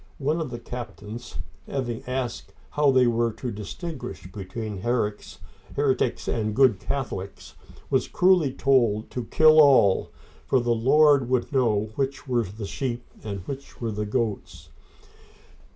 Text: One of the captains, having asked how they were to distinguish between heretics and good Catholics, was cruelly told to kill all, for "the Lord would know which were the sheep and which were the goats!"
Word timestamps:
One 0.17 0.41
of 0.41 0.49
the 0.49 0.57
captains, 0.57 1.35
having 1.67 2.03
asked 2.07 2.55
how 2.71 2.89
they 2.89 3.05
were 3.05 3.31
to 3.33 3.51
distinguish 3.51 4.23
between 4.31 4.79
heretics 4.81 5.37
and 6.27 6.55
good 6.55 6.79
Catholics, 6.79 7.53
was 7.91 8.07
cruelly 8.07 8.51
told 8.51 9.11
to 9.11 9.25
kill 9.25 9.61
all, 9.61 10.09
for 10.47 10.59
"the 10.59 10.73
Lord 10.73 11.29
would 11.29 11.53
know 11.53 11.91
which 11.97 12.27
were 12.27 12.41
the 12.45 12.65
sheep 12.65 13.03
and 13.23 13.41
which 13.41 13.79
were 13.79 13.91
the 13.91 14.07
goats!" 14.07 14.69